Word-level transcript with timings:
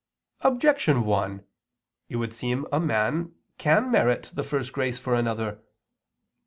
Objection 0.39 1.03
1: 1.05 1.45
It 2.09 2.15
would 2.15 2.33
seem 2.33 2.63
that 2.63 2.75
a 2.75 2.79
man 2.79 3.35
can 3.59 3.91
merit 3.91 4.31
the 4.33 4.43
first 4.43 4.73
grace 4.73 4.97
for 4.97 5.13
another. 5.13 5.59